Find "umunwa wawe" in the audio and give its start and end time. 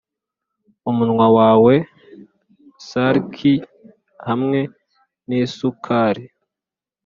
0.89-1.75